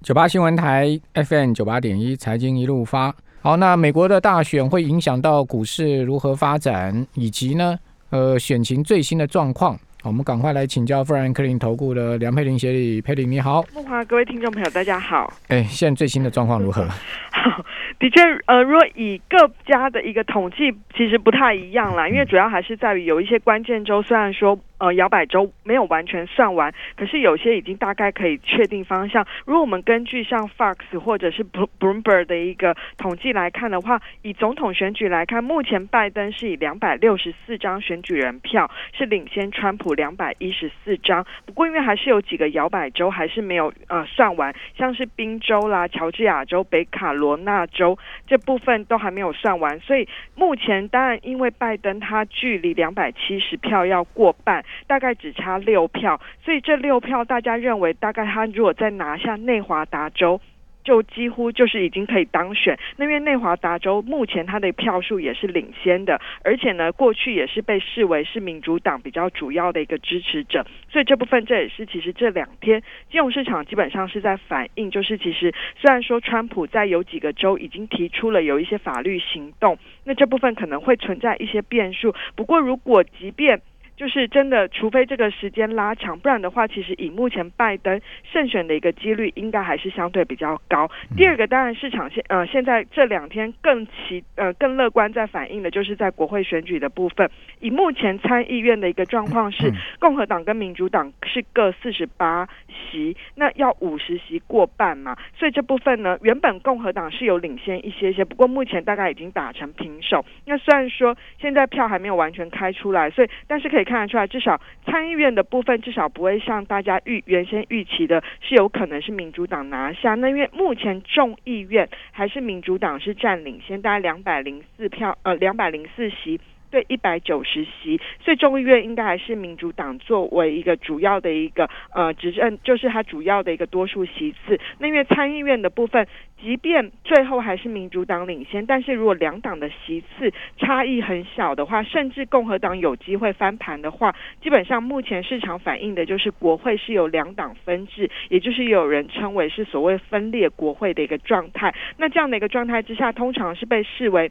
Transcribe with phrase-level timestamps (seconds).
[0.00, 3.12] 九八新闻台 FM 九八点一，财经一路发。
[3.42, 7.76] 好，那美国的大选会影响到股市如何发展，以及呢，
[8.10, 9.76] 呃，选情最新的状况。
[10.04, 13.64] 我们赶快来请教富兰克林投顾的梁佩玲协理，佩玲你好。
[14.06, 15.32] 各位听众朋友，大家好。
[15.48, 16.86] 哎，现在最新的状况如何？
[17.32, 17.64] 好，
[17.98, 24.56] 的确，呃，如果以各家的一个统计，其实不太一样啦，因为主要还是在于有一些关键州，虽然说。
[24.78, 29.26] 呃，摇摆州没有完全算完，可是有些已经大概可以确定方向。
[29.44, 41.26] 如果我们根据像 Fox 或者是 Bloomberg 的一个统计来看的话，以总统选举来看，目前拜登是以两百六十四张选举人票是领先川普两百一十四张。
[41.44, 54.64] 不过因为还是有几个摇摆州还是没有呃算完，像是宾州啦、乔治亚州、北卡罗纳州这部分都还没有算完，所以目前当然因为拜登他距离两百七十票要过半。
[54.86, 60.40] 大概只差六票，所以这六票大家认为，大概他如果再拿下内华达州，
[60.84, 62.78] 就几乎就是已经可以当选。
[62.96, 82.14] 那因为内华达州目前他的票数也是领先的，而且呢，过去也是被视为是民主党比较主要的一个支持者，所以这部分这也是其实这两天金融市场基本上是在反映，就是其实虽然说川普在有几个州已经提出了有一些法律行动，那这部分可能会存在一些变数。
[82.34, 83.60] 不过如果即便
[83.98, 90.88] 就是真的，除非这个时间拉长，不然的话，其实以目前拜登胜选的一个几率，应该还是相对比较高。
[91.16, 97.28] 第二个，当然市场现呃现在这两天更期呃更乐观，在反映的就是在国会选举的部分。
[97.58, 110.24] 以目前参议院的一个状况是，共和党跟民主党是各四十八席，那要五十席过半嘛，所以这部分呢，原本共和党是有领先一些些，不过目前大概已经打成平手。
[110.46, 113.87] 那虽然说现在票还没有完全开出来，所以但是可以。
[113.88, 120.14] 看得出来，至少参议院的部分至少不会像大家预原先预期的，是有可能是民主党拿下。
[120.14, 126.38] 那因为目前众议院还是民主党是占领先，大概两百零四票，呃，两百零四席。
[126.70, 134.58] 对一百九十席，所以众议院应该还是民主党作为一个主要的一个呃执政，就是它主要的一个多数席次。
[134.78, 136.06] 那因为参议院的部分，
[136.40, 151.74] 即便最后还是民主党领先，但是如果两党的席次差异很小的话，甚至共和党有机会翻盘的话，基本上目前市场反映的就是国会是有两党分治，也就是有人称为是所谓分裂国会的一个状态。
[151.96, 154.30] 那这样的一个状态之下，通常是被视为。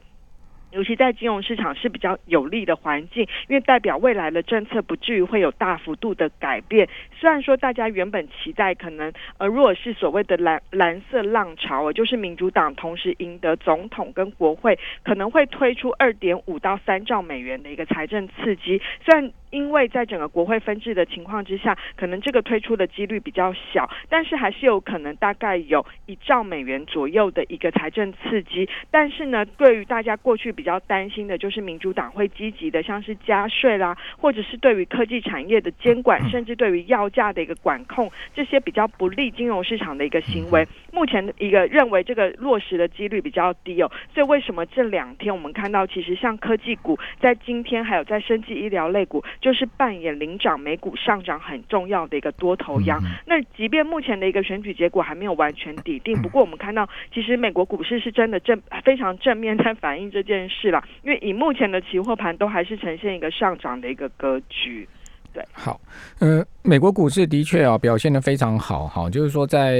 [0.70, 6.88] 尤其在金融市场是比较有利的环境，因为代表未来的政策不至于会有大幅度的改变。
[7.18, 18.80] 虽然说大家原本期待可能，呃，如果是所谓的蓝蓝色浪潮，就是民主党同时赢得总统跟国会，可能会推出二点五到三兆美元的一个财政刺激。
[19.04, 28.68] 虽然因为在整个国会分治的情况之下，可能这个推出的几率比较小，但是还是有可能大概有一兆美元左右的一个财政刺激。
[28.90, 43.90] 但是呢，对于大家过去比较担心的，就是民主党会积极的，像是加税啦，或者是对于科技产业的监管，甚至对于药价的一个管控，这些比较不利金融市场的一个行为，目前的一个认为这个落实的几率比较低哦。
[44.12, 49.24] 所以为什么这两天我们看到，其实像科技股在今天还有在生技医疗类股。
[49.40, 53.00] 就是扮演领涨美股上涨很重要的一个多头羊。
[53.26, 60.82] 那即便目前的一个选举结果还没有完全抵定，不过我们看到，其实美国股市是真的正非常正面在反映这件事了。
[61.02, 64.88] 因为以目前的期货盘都还是呈现一个上涨的一个格局。
[65.32, 65.80] 对，好，
[66.18, 69.78] 呃，美国股市的确啊表现的非常好，哈，就是说在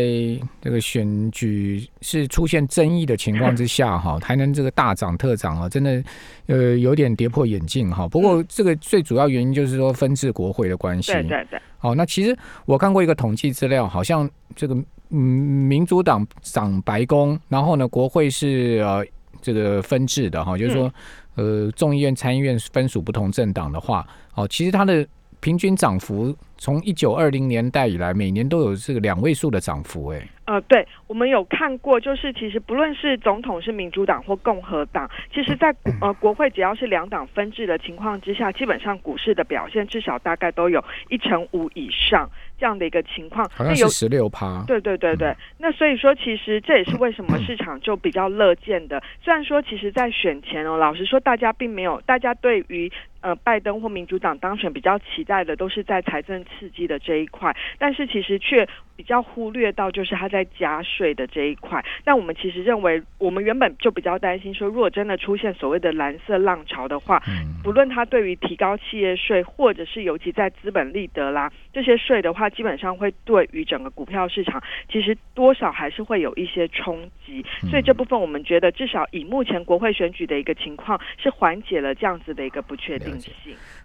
[0.61, 6.05] 这个选举是出现争议的情况之下，哈，还能这个大涨特涨啊，真的
[6.47, 8.07] 呃有点跌破眼镜哈。
[8.07, 11.61] 不过这个最主要原因就是说分治国会的关系，对对对。
[11.79, 12.37] 好，那其实
[12.67, 14.75] 我看过一个统计资料，好像这个
[15.11, 19.05] 嗯民主党掌白宫，然后呢国会是呃
[19.41, 20.93] 这个分治的哈，就是说
[21.37, 25.05] 呃众议院参议院分属不同政党的话，哦，其实它的。
[25.41, 30.29] 平均涨幅从一九二零年代以来，每年都有这个两位数的涨幅，哎。
[30.49, 42.27] 呃，对，我们有看过，就是其实不论是总统是民主党或共和党，其实，在呃国会只要是两党分治的情况之下，基本上股市的表现至少大概都有一成五以上
[42.59, 43.47] 这样的一个情况。
[43.51, 44.65] 好像是十六趴。
[44.67, 49.03] 对对对对，那所以说，其实这也是为什么市场就比较乐见的。
[49.23, 52.91] 虽然说，其实，在选前哦，老实说，大家并没有，大家对于
[53.21, 58.67] 呃拜登或民主党当选比较期待的，都是在财政刺激的这一块，但是其实却
[58.97, 61.85] 比较忽略到就是他在加税的这一块。
[62.05, 67.23] 那我们其实认为，我们原本就比较担心说，如果真的出现所谓的蓝色浪潮的话，
[67.63, 77.45] 不论它对于提高企业税，或者是尤其在资本利得啦这些税的话，基本上会对于整个股票市场其实多少还是会有一些冲击。
[77.71, 83.33] 所以这部分我们觉得，至少以目前国会选举的一个情况，是缓解了这样子的一个不确定性。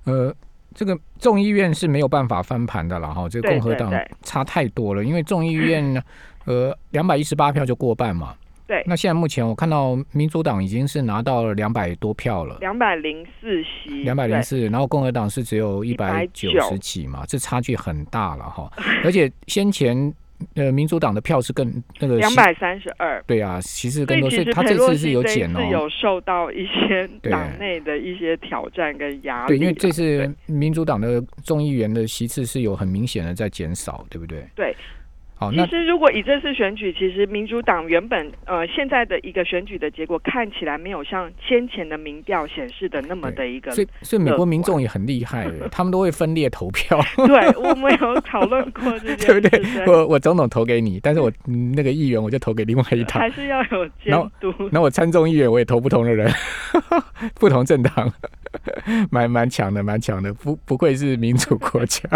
[0.06, 0.34] 呃，
[0.74, 3.92] 这个众议院是没有办法翻盘的了哈，这个共和党
[4.22, 6.02] 差太多了，因为众议院呢，
[6.46, 8.36] 呃，两百一十八票就过半嘛。
[8.68, 8.84] 对。
[8.86, 18.72] 那现在目前我看到民主党已经是拿到了两百多票了，两百零四席，两百零四，然后共和党是只有一百九十几嘛，这差距很大了哈。
[19.04, 20.14] 而且先前。
[20.56, 29.48] 呃，民主党的票是更那个两百三十二，对啊，其实更多是他这次是有减哦，有受到一些党内的一些挑战跟压力。
[29.48, 34.46] 对，因为这次民主党的众议员的席次是有很明显的在减少，对不对？
[34.54, 34.76] 对。
[35.52, 47.00] 其实，如果以这次选举，其实民主党原本呃现在的一个选举的结果看起来没有像先前的民调显示的那么的一个，所以所以美国民众也很厉害，他们都会分裂投票。
[47.28, 49.86] 对，我们有讨论过这件，对不对？
[49.88, 51.32] 我我总统投给你，但是我
[51.76, 54.54] 那个议员我就投给另外一党，还是要有 监督。
[54.72, 56.32] 那我参众议员我也投不同的人，
[57.40, 58.12] 不同政党，
[59.10, 62.08] 蛮蛮强的，蛮强的，不不愧是民主国家。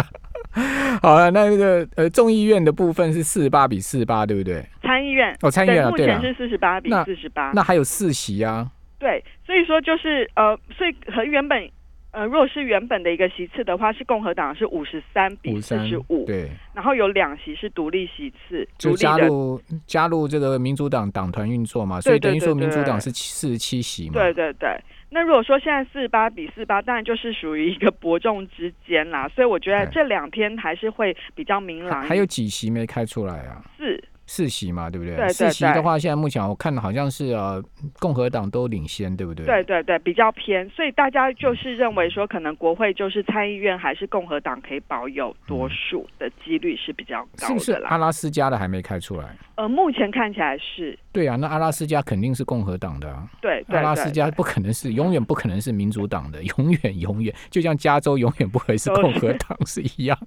[1.01, 4.65] 好了，那那个呃，众议院的部分是四十八比四十八，对不对？
[4.81, 8.71] 参议院哦，参议院目前是四十八比四十八，那还有四席啊。
[8.99, 11.69] 对，所以说就是呃，所以和原本
[12.11, 24.69] 呃，如果是原本的一个席次的话，是共和党是五十三比四十五，对，然后有两席是独立席次，就加入加入这个民主党党团运作嘛，所以等于说民主党是四十七席嘛，对对对。
[25.09, 32.03] 那如果说现在四十八比四八，当然就是属于一个伯仲之间啦，所以我觉得这两天还是会比较明朗。
[32.03, 33.63] 还有几席没开出来啊？
[33.77, 34.03] 四。
[34.27, 35.15] 四席嘛，对不对？
[35.15, 37.63] 对四席的话，现在目前我看好像是呃，
[37.99, 39.45] 共和党都领先，对不对？
[39.45, 47.47] 对对对，比较偏，所以大家就是认为说，可能国会就是参议院还是共和党可以保有多数的几率是比较高的。
[47.47, 49.35] 是不是阿拉斯加的还没开出来？
[49.55, 50.97] 呃，目前看起来是。
[51.13, 53.27] 对啊，那阿拉斯加肯定是共和党的啊。
[53.41, 60.17] 对，阿拉斯加不可能是，永远不可能是民主党的，永远永远，就像加州永远不会是共和党是一样。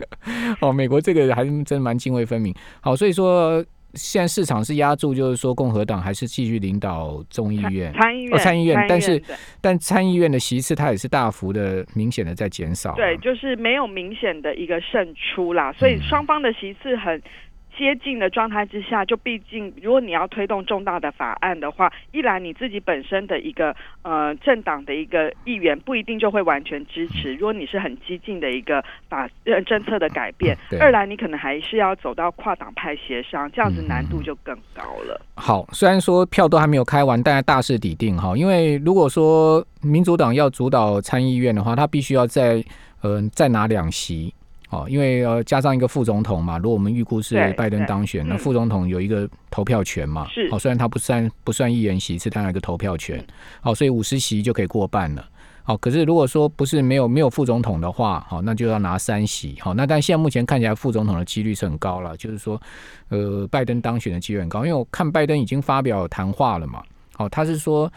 [0.60, 2.54] 哦，美国这个还是真蛮泾渭分明。
[2.80, 3.64] 好，所以说。
[3.94, 9.22] 现在市场是压住，就是说共和党还是继续领导众议院、参议院、参议院，但是
[9.58, 12.94] 但参议院的席次它也是大幅的、明显的在减少。
[12.94, 17.22] 对，就是没有明显的一个胜出啦，所以双方的席次很。
[17.76, 27.34] 接近的状态之下，就毕竟如果你要推动重大的法案的话，一来你自己本身的一个呃政党的一个议员不一定就会完全支持。
[27.34, 29.28] 如果你是很激进的一个法
[29.66, 35.20] 政策的改变，二来你可能还是要走到跨党派协商，这样子难度就更高了。
[35.34, 38.36] 好，虽然说票都还没有开完，但大势已定哈。
[38.36, 42.64] 因为如果说民主党要主导参议院的话，他必须要在
[43.02, 44.34] 呃再拿两席。
[44.70, 53.24] 哦，因为呃加上一个副总统嘛，如果我们预估是拜登当选，那副总统有一个投票权嘛，是，哦虽然他不算不算议员席，是他有一个投票权，
[53.60, 55.24] 好，所以五十席就可以过半了，
[55.62, 62.60] 好，可是如果说不是没有没有副总统的话，好，那就要拿三席，好，那但现在目前看起来副总统的几率是很高了，就是说，
[63.10, 66.82] 呃拜登当选的几率很高，因为我看拜登已经发表谈话了嘛，
[67.14, 67.90] 好，他是说。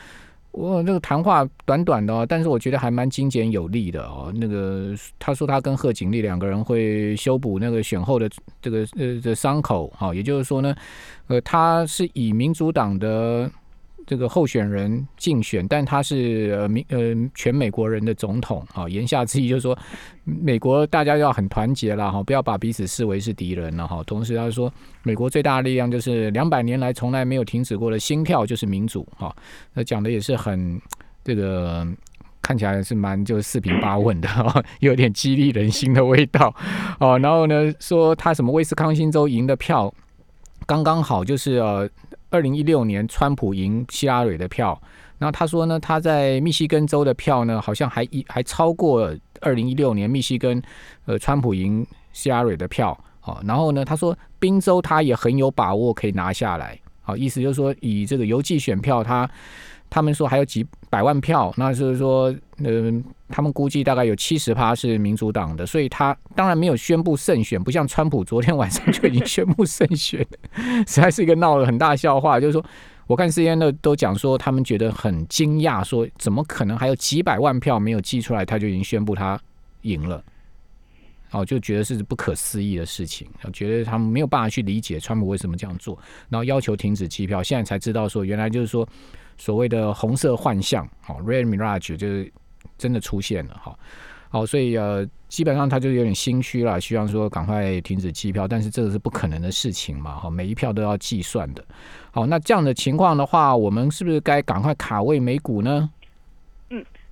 [0.51, 4.31] 我那个谈话短短的，但是我觉得还蛮精简有力的哦。
[4.35, 8.29] 那个他说他跟贺锦丽两个人会修补那个选后的
[8.61, 10.75] 这个呃的伤口，哈，也就是说呢，
[11.27, 13.49] 呃，他是以民主党的。
[14.09, 19.77] 这个候选人竞选，但他是呃民呃全美国人的总统啊，言下之意就是说，
[20.23, 24.03] 美国大家要很团结了哈，不要把彼此视为是敌人了哈。
[24.05, 24.73] 同时他说，
[25.03, 29.31] 美国最大的力量就是两百年来从来没有停止过的心跳，就是民主哈。
[29.75, 30.81] 那讲的也是很
[31.23, 31.87] 这个
[32.41, 36.51] 看起来是蛮就是四平八稳的哈，有点激励人心的味道
[36.99, 37.19] 哦。
[37.19, 39.93] 然后呢，说他什么威斯康星州赢的票
[40.65, 41.87] 刚刚好，就是呃。
[42.29, 44.79] 二零一六年，川普赢希拉蕊的票，
[45.17, 50.61] 那他说呢，他在密西根州的票呢，好像还一还超过二零一六年密西根
[51.05, 59.29] 呃川普赢希拉蕊的票，哦，然后呢，他说宾州他也很有把握可以拿下来，好，意思就是说以这个邮寄选票他。
[59.89, 70.25] 他们说还有几百万票，那就是说，嗯，他们估计大概有七十趴是民主党的，所以他当然没有宣布胜选，不像川普昨天晚上就已经宣布胜选，
[70.87, 72.39] 实在是一个闹了很大笑话。
[72.39, 72.63] 就是说，
[73.07, 79.39] 我看 C N 的都讲说，他们觉得很惊讶，说怎么可能还有几百万票没有寄出来，他就已经宣布他
[79.81, 80.23] 赢了。
[81.31, 85.95] 哦，就觉得是不可思议的事情，觉得他们没有办法去理解川普为什么这样做，
[86.27, 87.43] 然后要求停止机票。
[87.43, 88.87] 现在才知道说，原来就是说
[89.39, 92.31] 所谓的红色幻象，好，Red Mirage 就是
[92.77, 93.75] 真的出现了，哈，
[94.29, 101.63] 好，所以呃，基本上他就有点心虚了，希望说赶快停止机票，但是这个是不可能的事情嘛，哈，每一票都要计算的。
[102.11, 105.89] 好，那这样的情况的话，我们是不是该赶快卡位美股呢？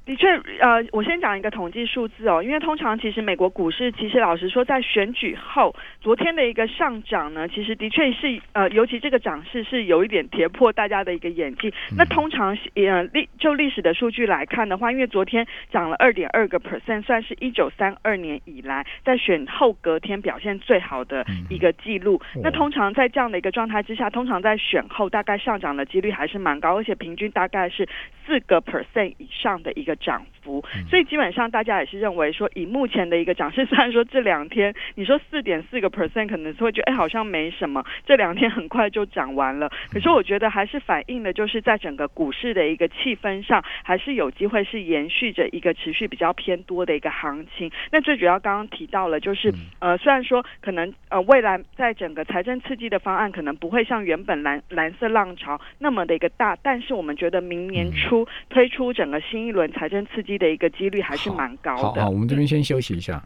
[0.07, 0.25] 的确，
[0.61, 11.69] 呃，我先讲一个统计数字哦，因为通常其实美国股市，其实老实说，在选举后，昨天的一个上涨呢，其实的确是呃，尤其这个涨势是有一点跌破大家的一个眼镜。
[11.97, 22.21] 那通常呃历就历史的数据来看的话，因为昨天涨了二点二个 percent，算是一九三二年以来在选后隔天表现最好的一个记录。
[22.41, 27.85] 那通常在这样的一个状态之下，通常在选后大概上涨的几率还是蛮高，而且平均大概是
[28.25, 29.96] 四个 percent 以上的一个。
[29.97, 39.69] 涨幅，所以基本上大家也是认为说，以目前的一个涨势，虽然说这两天你说四点四个 percent 可能是会觉得哎好像没什么，这两天很快就涨完了。
[39.91, 47.71] 可是我觉得还是反映的就是在整个股市的一个气氛上，还是有机会是延续着一个持续比较偏多的一个行情。
[47.91, 59.86] 那最主要刚刚提到了，就是呃虽然说可能呃未来在整个财政刺激的方案可能不会像原本蓝蓝色浪潮那么的一个大，但是我们觉得明年初推出整个新一轮财。
[59.87, 62.01] 真刺激的一个几率还是蛮高的。
[62.01, 63.23] 好，我们这边先休息一下。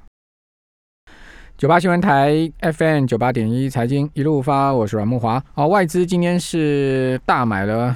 [1.57, 5.43] 九八新闻台 FM 九八点一财经一路发，我是阮木华。
[5.53, 7.95] 好，外资今天是大买了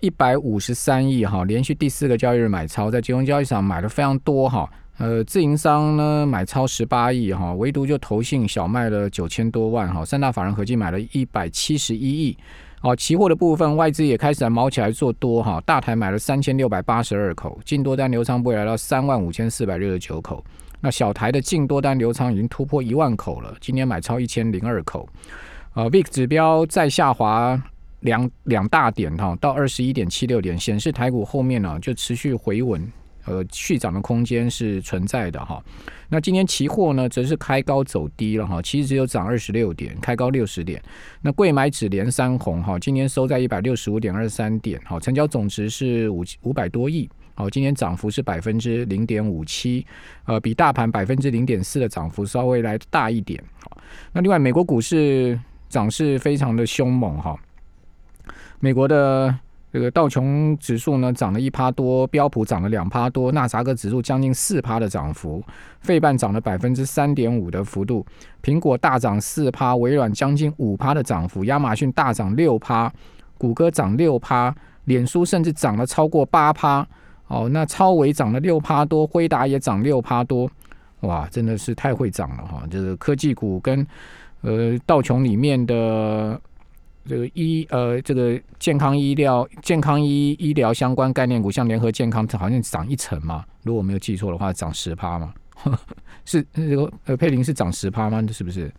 [0.00, 4.70] 一百五十三亿哈，连续第四个交易日买超，在金融交易上买的非常多哈。
[4.98, 12.38] 呃，自营商呢买超十八亿哈，唯独就投信小卖了九千多万哈，三大法人合计买了一百七十一亿。
[12.82, 20.44] 哦，期货的部分外资也开始毛起来做多哈，大台买了三千六百八十二口，净多单流仓部位来到三万五千四百六十九口。
[20.80, 25.08] 那小台的净多单流仓已经突破一万口了，今天买超一千零二口。
[25.74, 27.62] 呃，VIX 指标再下滑
[28.00, 32.84] 两两大点哈，到二十一点七六点，显示台股后面呢就持续回稳。
[33.24, 35.62] 呃，续涨的空间是存在的哈。
[36.08, 40.82] 那今天期货呢，则是开高走低了哈，其实只有涨二十六点，开高六十点。
[41.20, 49.86] 那贵买指连三红哈，今天收在一百六十五点二三点，好，成交总值是五五百多亿，好，今天涨幅是百分之零点五七，
[50.26, 53.42] 呃，比大盘百分之零点四的涨幅稍微来大一点。
[53.60, 53.78] 好，
[54.12, 55.38] 那另外美国股市
[55.68, 57.38] 涨势非常的凶猛哈，
[58.60, 59.34] 美国的。
[59.72, 65.42] 这个道琼指数呢涨了一趴多，标普涨了两趴多，纳萨克指数将近四趴的涨幅，
[65.80, 68.04] 费半涨了百分之三点五的幅度，
[68.42, 72.92] 苹果大涨四趴，微软将近五趴的涨幅，亚马逊大涨六趴，
[73.38, 76.86] 谷歌涨六趴，脸书甚至涨了超过八趴，
[77.28, 80.50] 哦，那超微涨了六趴多，辉达也涨六趴多，
[81.00, 82.62] 哇，真的是太会涨了哈！
[82.70, 83.86] 这个科技股跟
[84.42, 86.38] 呃道琼里面的。
[87.08, 93.44] 这个医呃，这个健康医疗、健康医医疗相关概念股，像联合健康，好像涨一层嘛。
[93.62, 95.34] 如果没有记错的话，涨十趴嘛。
[96.24, 98.22] 是这个呃，佩林是涨十趴吗？
[98.32, 98.72] 是不是？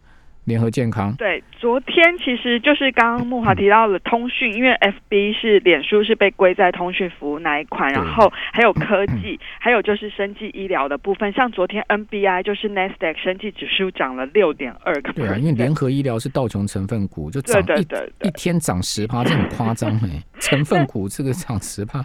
[0.46, 1.16] 联合健康。
[1.16, 22.04] 对，昨天其实就是刚刚木华提到了通讯，因为 FB 是脸书是被归在通讯服务那一款，然后还有科技，还有就是生技医疗的部分，像昨天 NBI 就是 Nasdaq 生技指数涨了六点二个，对啊，因为联合医疗是道琼成分股，就涨一一天涨十趴，这很夸张哎，成分股这个涨十趴。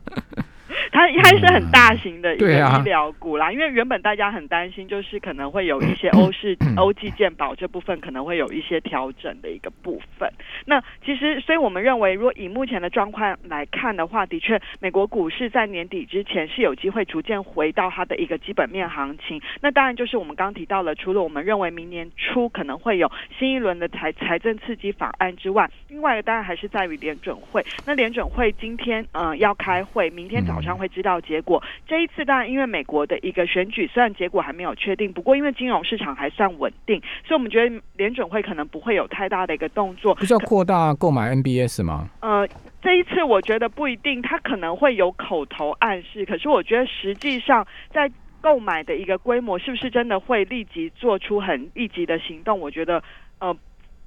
[0.91, 10.31] 它它是很大型的一个医疗股啦，因为原本大家很担心，就是可能会有一些 欧式欧际健保这部分可能会有一些调整的一个部分。
[10.65, 19.41] 那其实，所以我们认为，如果以目前的状况来看的话，的确，美国股市在年底之前是有机会逐渐回到它的一个基本面行情。
[19.61, 27.65] 那当然就是我们刚提到了，除了我们认为明年初可能会有新一轮的财财政刺激法案之外，另外一个当然还是在于联准会。
[27.85, 30.78] 那联准会今天嗯要开会，明天早上。
[30.79, 31.63] 会知道结果。
[31.87, 40.15] 这一次当然，因为美国的一个选举，虽然结果还没有确定，不过因为金融市场还算稳定，所以我们觉得联准会可能不会有太大的一个动作。
[40.15, 42.09] 不是要扩大购买 NBS 吗？
[42.21, 42.49] 呃，
[42.81, 52.61] 这一次我觉得不一定，他可能会有口头暗示，可是我觉得实际上在购买的一个规模，是不是真的会立即做出很立即的行动？
[52.61, 53.03] 我觉得
[53.41, 53.57] 呃。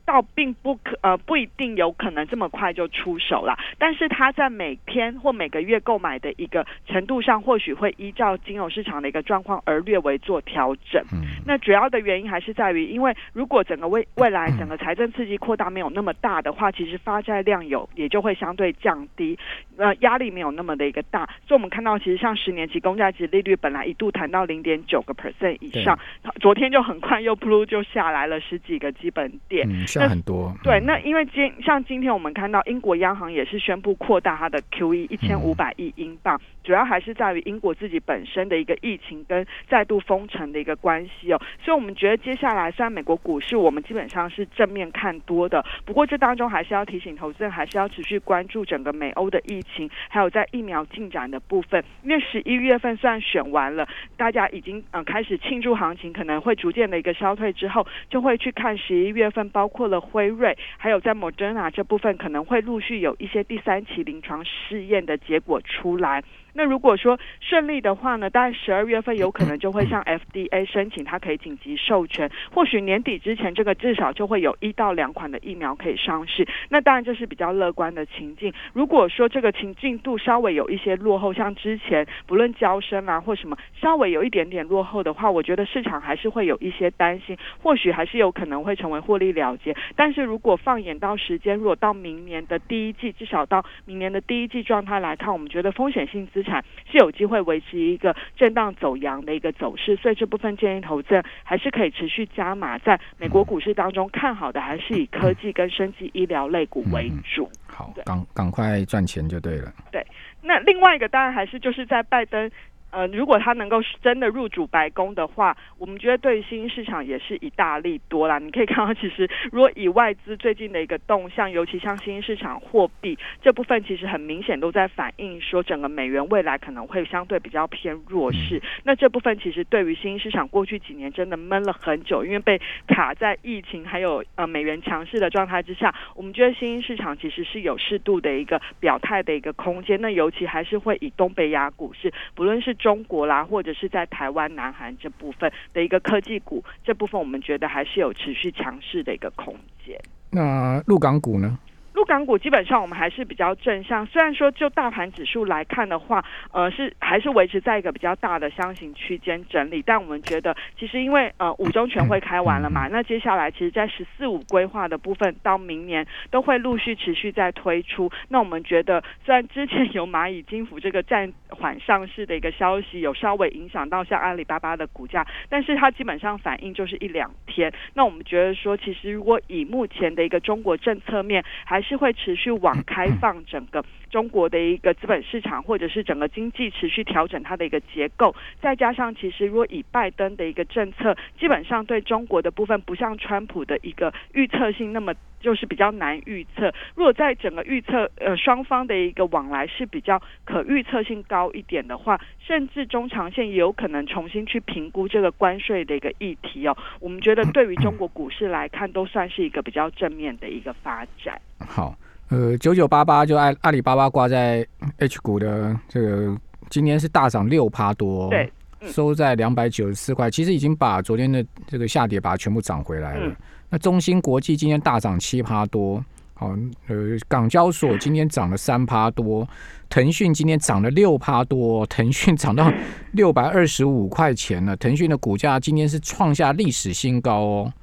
[0.06, 11.04] 倒并不可呃不一定有可能这么快就出手了，但是它在每天或每个月购买的一个程度上，或许会依照金融市场的一个状况而略微做调整。
[11.46, 19.38] 那主要的原因还是在于，因为如果整个未未来整个财政刺激扩大没有那么大的话，其实发债量有也就会相对降低，
[19.78, 21.26] 呃压力没有那么的一个大。
[21.48, 25.98] 所以我们看到，其实像十年期公债值利率本来一度谈到零点九个 percent 以上，
[26.40, 29.68] 昨天就很快又扑就下来了十几个基本点。
[30.00, 59.81] 很多对，那因为今像今天我们看到英国央行也是宣布扩大它的 QE 一千五百亿英镑，主要还是在于英国自己本身的一个疫情跟再度封城的一个关系哦，所以我们觉得接下来虽然美国股市我们基本上是正面看多的，不过这当中还是要提醒投资人，还是要持续关注整个美欧的疫情，还有在疫苗进展的部分，因为十一月份虽然选完了，大家已经嗯开始庆祝行情可能会逐渐的一个消退之后，就会去看十一月份包括。
[59.88, 66.24] 了辉瑞，还有在 Moderna 这部分，可能会陆续有一些第三期临床试验的结果出来。
[66.54, 72.30] 那如果说顺利的话呢，大概十二月份有可能就会向 FDA 申请，它可以紧急授权。
[72.54, 76.48] 或许年底之前，这个至少就会有一到两款的疫苗可以上市。
[76.70, 78.54] 那当然这是比较乐观的情境。
[78.74, 89.76] 如果说这个情境度稍微有一些落后，像之前不论交生啊或什么稍微有一点点落后的话，我觉得市场还是会有一些担心，或许还是有可能会成为获利了结。
[89.96, 102.80] 但是如果放眼到时间，如果到明年的第一季，至少到明年的第一季状态来看，我们觉得风险性资资产是有机会维持一个震荡走阳的一个走势，所以这部分建议投资人还是可以持续加码。
[102.80, 107.48] 在美国股市当中，看好的还是以科技跟升级医疗类股为主。
[107.68, 109.72] 好，赶赶快赚钱就对了。
[109.92, 110.06] 对，
[110.42, 112.50] 那另外一个当然还是就是在拜登。
[112.92, 118.38] 呃，如果他能够真的入主白宫的话，我们觉得对新兴市场也是一大利多啦。
[118.38, 128.62] 你可以看到，其实如果以外资最近的一个动向，尤其像新兴市场货币这部分，其实很明显都在反映说，整个美元未来可能会相对比较偏弱势。
[128.84, 140.00] 那这部分其实对于新兴市场过去几年真的闷了很久，因为被卡在疫情还有呃美元强势的状态之下，我们觉得新兴市场其实是有适度的一个表态的一个空间。
[140.02, 149.98] 那尤其还是会以东北亚股市，不论是中国啦，或者是在台湾、南韩这部分的一个科技股，这部分我们觉得还是有持续强势的一个空间。
[150.32, 151.58] 那陆港股呢？
[151.94, 196.72] 陆港股基本上我们还是比较正向，虽然说就大盘指数来看的话，呃，是还是维持在一个比较大的箱型区间整理，但我们觉得其实因为呃五中全会开完了嘛，那接下来其实在十四五规划的部分到明年都会陆续持续在推出，那我们觉得虽然之前有蚂蚁金服这个暂缓上市的一个消息有稍微影响到像阿里巴巴的股价，但是它基本上反应就是一两天，那我们觉得说其实如果以目前的一个中国政策面还是会持续往开放整个中国的一个资本市场，或者是整个经济持续调整它的一个结构，再加上其实如果以拜登的一个政策，基本上对中国的部分不像川普的一个预测性那么就是比较难预测。
[196.94, 206.78] 如果在整个预测呃双方的一个往来是比较可预测性高一点的话，甚至中长线也有可能重新去评估这个关税的一个议题哦。
[207.00, 211.40] 我们觉得对于中国股市来看，都算是一个比较正面的一个发展。
[211.60, 211.96] 好，
[212.32, 214.66] 呃，九九八八就阿阿里巴巴挂在
[215.00, 216.38] H 股的这个，
[216.70, 218.50] 今天是大涨六趴多，对，
[218.88, 223.36] 收在两百九十四块，其实已经把昨天的这个下跌把它全部涨回来了。
[223.70, 226.02] 那中芯国际今天大涨七趴多，
[226.34, 226.56] 好，
[226.88, 226.96] 呃，
[227.28, 229.46] 港交所今天涨了三趴多，
[229.90, 232.72] 腾讯今天涨了六趴多，腾讯涨到
[233.12, 237.74] 六百二十五块钱了，腾讯的股价今天是创下历史新高哦。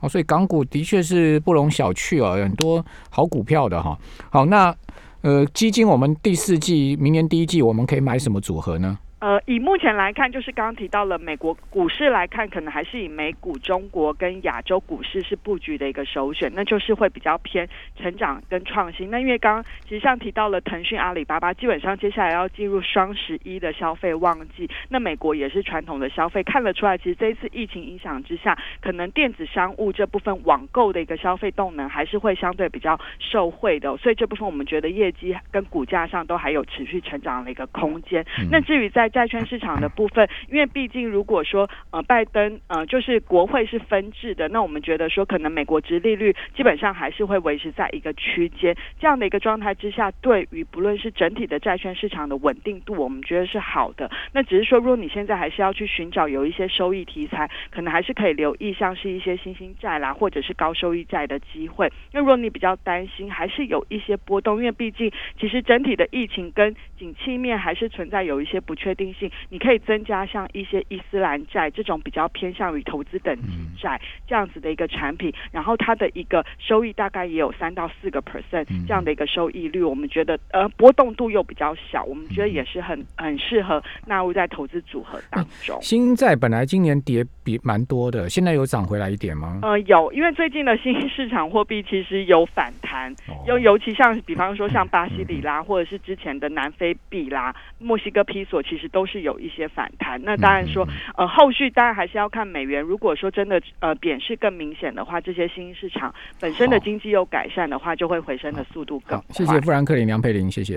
[0.00, 3.98] 哦，所以港股的确是不容小觑啊，很多好股票的哈。
[4.30, 4.74] 好，那
[5.22, 8.98] 呃，基金我们第四季、明年第一季我们可以买什么组合呢？
[9.20, 19.10] 呃，以目前来看，就是刚刚提到了美国股市来看，可能还是以美股、中国跟亚洲股市是布局的一个首选，那就是会比较偏成长跟创新。
[19.10, 38.24] 那因为刚刚其实像提到了腾讯、阿里巴巴，基本上接下来要进入双十一的消费旺季，那美国也是传统的消费，看得出来，其实这一次疫情影响之下，可能电子商务这部分网购的一个消费动能还是会相对比较受惠的，所以这部分我们觉得业绩跟股价上都还有持续成长的一个空间。
[38.52, 54.10] 那至于在债券市场的部分，因为毕竟如果说呃拜登呃就是国会是分治的，那我们觉得说可能美国殖利率基本上还是会维持在一个区间这样的一个状态之下，对于不论是整体的债券市场的稳定度，我们觉得是好的。
[54.32, 61.90] 那只是说，如果你现在还是要去寻找有一些收益题材，可能还是可以留意像是一些新兴债啦，或者是高收益债的机会。
[62.12, 69.30] 那如果你比较担心，还是有一些波动，因为毕竟其实整体的疫情跟景气面还是存在有一些不确定性。
[69.48, 85.78] 你可以增加像一些伊斯兰债这种比较偏向于投资等级债这样子的一个产品，然后它的一个收益大概也有三到四个 percent 这样的一个收益率，我们觉得呃波动度又比较小，我们觉得也是很很适合纳入在投资组合当中。
[85.80, 89.60] 新债本来今年跌比蛮多的，现在有涨回来一点吗？
[89.62, 93.14] 呃，有，因为最近的新市场货币其实有反弹，
[93.46, 100.20] 尤尤其像比方说像巴西里拉，或者是之前的南非币啦、墨西哥披索，其实都是有一些反弹。
[100.22, 102.82] 那当然说，呃，后续当然还是要看美元。
[102.82, 109.26] 如果说真的呃贬势更明显的话，这些新兴市场本身的经济又改善的话，就会回升的速度更快。
[109.30, 110.76] 谢谢富兰克林、梁佩玲，谢谢。